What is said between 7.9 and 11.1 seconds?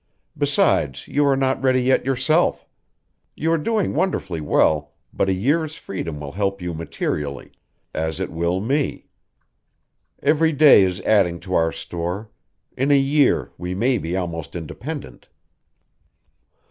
as it will me. Every day is